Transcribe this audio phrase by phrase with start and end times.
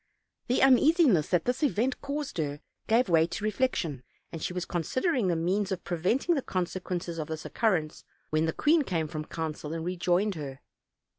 [0.47, 4.65] The uneasiness that this event caused her gave way to reflec tion, and she was
[4.65, 9.25] considering the means of preventing the consequences of this occurrence, when the queen came from
[9.25, 10.61] council and rejoined her.